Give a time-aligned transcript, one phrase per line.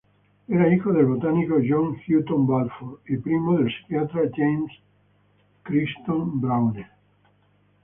[0.49, 4.71] Era hijo del botánico John Hutton Balfour, y primo del psiquiatra James
[5.61, 6.87] Crichton-Browne.